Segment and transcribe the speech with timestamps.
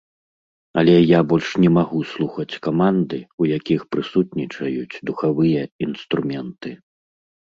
[0.81, 6.69] Але я больш не магу слухаць каманды, у якіх прысутнічаюць духавыя інструменты.